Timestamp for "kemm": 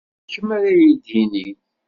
0.31-0.47